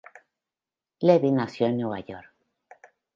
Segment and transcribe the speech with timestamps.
[0.99, 2.33] Levy nació en Nueva York.